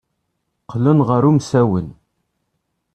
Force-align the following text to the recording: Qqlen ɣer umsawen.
Qqlen 0.63 0.99
ɣer 1.07 1.23
umsawen. 1.29 1.87